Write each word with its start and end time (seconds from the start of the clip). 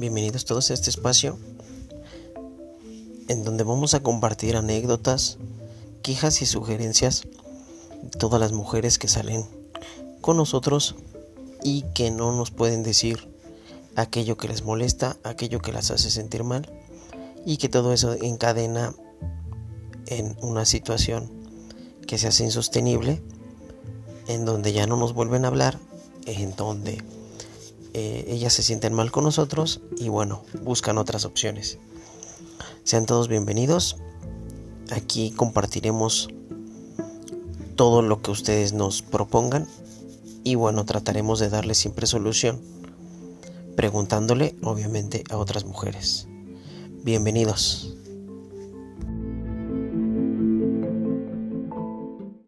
bienvenidos 0.00 0.46
todos 0.46 0.70
a 0.70 0.74
este 0.74 0.88
espacio 0.88 1.38
en 3.28 3.44
donde 3.44 3.64
vamos 3.64 3.92
a 3.92 4.02
compartir 4.02 4.56
anécdotas, 4.56 5.36
quejas 6.02 6.40
y 6.40 6.46
sugerencias 6.46 7.24
de 8.02 8.18
todas 8.18 8.40
las 8.40 8.52
mujeres 8.52 8.98
que 8.98 9.08
salen 9.08 9.44
con 10.22 10.38
nosotros 10.38 10.94
y 11.62 11.82
que 11.92 12.10
no 12.10 12.34
nos 12.34 12.50
pueden 12.50 12.82
decir 12.82 13.28
aquello 13.94 14.38
que 14.38 14.48
les 14.48 14.64
molesta, 14.64 15.18
aquello 15.22 15.60
que 15.60 15.70
las 15.70 15.90
hace 15.90 16.10
sentir 16.10 16.44
mal 16.44 16.72
y 17.44 17.58
que 17.58 17.68
todo 17.68 17.92
eso 17.92 18.14
encadena 18.14 18.94
en 20.06 20.34
una 20.40 20.64
situación 20.64 21.30
que 22.06 22.16
se 22.16 22.28
hace 22.28 22.44
insostenible, 22.44 23.22
en 24.28 24.46
donde 24.46 24.72
ya 24.72 24.86
no 24.86 24.96
nos 24.96 25.12
vuelven 25.12 25.44
a 25.44 25.48
hablar, 25.48 25.78
en 26.24 26.56
donde 26.56 27.04
eh, 27.94 28.24
ellas 28.28 28.52
se 28.52 28.62
sienten 28.62 28.94
mal 28.94 29.10
con 29.10 29.24
nosotros 29.24 29.80
y 29.96 30.08
bueno, 30.08 30.44
buscan 30.62 30.98
otras 30.98 31.24
opciones. 31.24 31.78
Sean 32.84 33.06
todos 33.06 33.28
bienvenidos. 33.28 33.96
Aquí 34.90 35.30
compartiremos 35.30 36.28
todo 37.76 38.02
lo 38.02 38.20
que 38.22 38.30
ustedes 38.30 38.72
nos 38.72 39.02
propongan 39.02 39.68
y 40.44 40.54
bueno, 40.54 40.84
trataremos 40.84 41.38
de 41.38 41.48
darle 41.50 41.74
siempre 41.74 42.06
solución, 42.06 42.60
preguntándole 43.76 44.56
obviamente 44.62 45.24
a 45.30 45.36
otras 45.36 45.64
mujeres. 45.64 46.26
Bienvenidos. 47.02 47.99